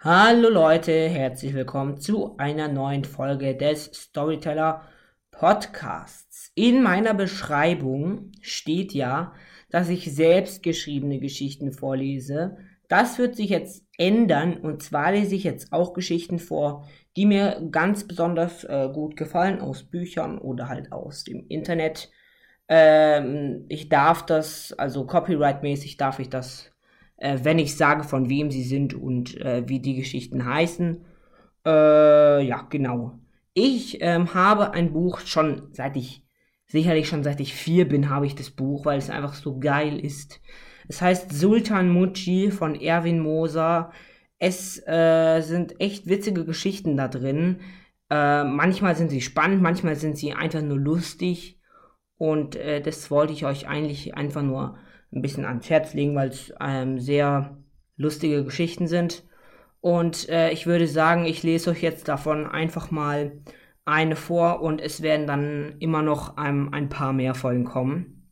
[0.00, 4.82] Hallo Leute, herzlich willkommen zu einer neuen Folge des Storyteller
[5.32, 6.52] Podcasts.
[6.54, 9.34] In meiner Beschreibung steht ja,
[9.70, 12.58] dass ich selbst geschriebene Geschichten vorlese.
[12.86, 17.60] Das wird sich jetzt ändern und zwar lese ich jetzt auch Geschichten vor, die mir
[17.72, 22.08] ganz besonders äh, gut gefallen aus Büchern oder halt aus dem Internet.
[22.68, 26.70] Ähm, ich darf das, also copyright-mäßig darf ich das
[27.18, 31.04] äh, wenn ich sage, von wem sie sind und äh, wie die Geschichten heißen.
[31.66, 33.18] Äh, ja, genau.
[33.54, 36.24] Ich ähm, habe ein Buch schon seit ich,
[36.66, 39.98] sicherlich schon seit ich vier bin, habe ich das Buch, weil es einfach so geil
[39.98, 40.40] ist.
[40.86, 43.92] Es heißt Sultan Mucci von Erwin Moser.
[44.38, 47.60] Es äh, sind echt witzige Geschichten da drin.
[48.10, 51.60] Äh, manchmal sind sie spannend, manchmal sind sie einfach nur lustig.
[52.16, 54.78] Und äh, das wollte ich euch eigentlich einfach nur
[55.12, 57.56] ein bisschen ans Herz legen, weil es ähm, sehr
[57.96, 59.24] lustige Geschichten sind.
[59.80, 63.32] Und äh, ich würde sagen, ich lese euch jetzt davon einfach mal
[63.84, 68.30] eine vor und es werden dann immer noch ein, ein paar mehr Folgen kommen.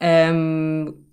[0.00, 1.06] Ähm,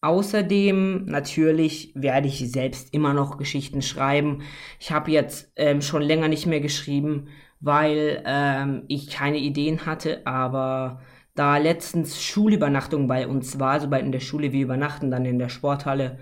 [0.00, 4.42] außerdem natürlich werde ich selbst immer noch Geschichten schreiben.
[4.78, 7.28] Ich habe jetzt ähm, schon länger nicht mehr geschrieben,
[7.60, 11.00] weil ähm, ich keine Ideen hatte, aber
[11.34, 15.38] da letztens Schulübernachtung bei uns war, also bei in der Schule, wir übernachten dann in
[15.38, 16.18] der Sporthalle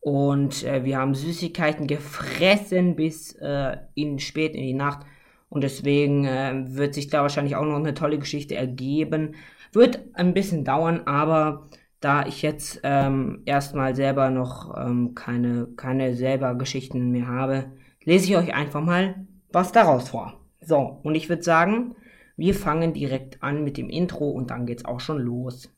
[0.00, 5.00] und äh, wir haben Süßigkeiten gefressen bis äh, in spät in die Nacht
[5.48, 9.36] und deswegen äh, wird sich da wahrscheinlich auch noch eine tolle Geschichte ergeben.
[9.72, 11.68] Wird ein bisschen dauern, aber
[12.00, 18.26] da ich jetzt ähm, erstmal selber noch ähm, keine, keine selber Geschichten mehr habe, lese
[18.26, 20.40] ich euch einfach mal was daraus vor.
[20.60, 21.94] So, und ich würde sagen,
[22.36, 25.68] wir fangen direkt an mit dem Intro und dann geht's auch schon los.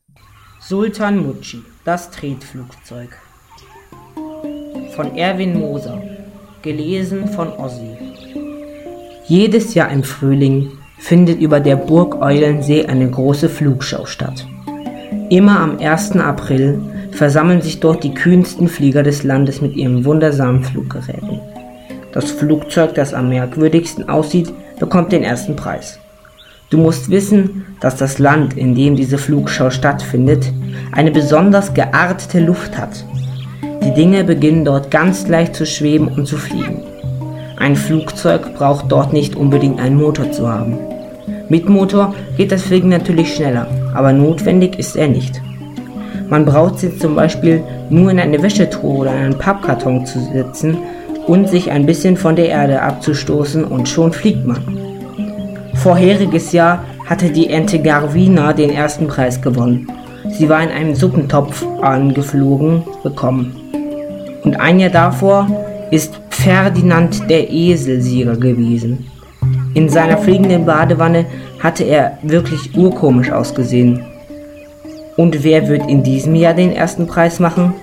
[0.59, 3.09] Sultan Mucci, das Tretflugzeug.
[4.95, 6.01] Von Erwin Moser.
[6.63, 7.95] Gelesen von Ossi.
[9.27, 14.47] Jedes Jahr im Frühling findet über der Burg Eulensee eine große Flugschau statt.
[15.29, 16.13] Immer am 1.
[16.13, 21.39] April versammeln sich dort die kühnsten Flieger des Landes mit ihren wundersamen Fluggeräten.
[22.13, 25.99] Das Flugzeug, das am merkwürdigsten aussieht, bekommt den ersten Preis.
[26.69, 30.51] Du musst wissen, dass das Land, in dem diese Flugschau stattfindet,
[30.91, 33.05] eine besonders geartete Luft hat.
[33.85, 36.83] Die Dinge beginnen dort ganz leicht zu schweben und zu fliegen.
[37.55, 40.77] Ein Flugzeug braucht dort nicht unbedingt einen Motor zu haben.
[41.47, 45.41] Mit Motor geht das Fliegen natürlich schneller, aber notwendig ist er nicht.
[46.29, 50.77] Man braucht sich zum Beispiel nur in eine Wäschetruhe oder einen Pappkarton zu setzen
[51.27, 54.76] und sich ein bisschen von der Erde abzustoßen und schon fliegt man.
[55.77, 59.87] Vorheriges Jahr hatte die Ente Garvina den ersten Preis gewonnen.
[60.29, 63.55] Sie war in einem Suppentopf angeflogen bekommen.
[64.43, 65.47] Und ein Jahr davor
[65.91, 69.05] ist Ferdinand der Esel Sieger gewesen.
[69.73, 71.25] In seiner fliegenden Badewanne
[71.59, 74.03] hatte er wirklich urkomisch ausgesehen.
[75.15, 77.73] Und wer wird in diesem Jahr den ersten Preis machen?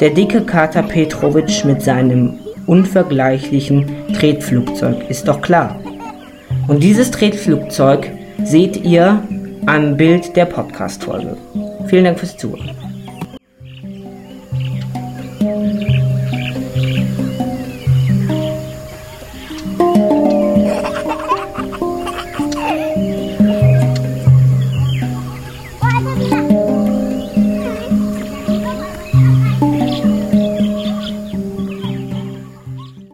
[0.00, 5.78] Der dicke Kater Petrovic mit seinem unvergleichlichen Tretflugzeug, ist doch klar.
[6.68, 8.10] Und dieses Tretflugzeug
[8.44, 9.22] seht ihr
[9.66, 11.36] am Bild der Podcast-Folge.
[11.86, 12.70] Vielen Dank fürs Zuhören.